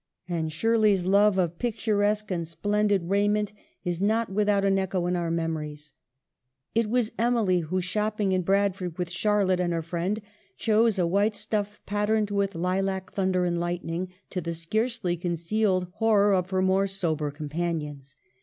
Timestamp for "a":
10.97-11.05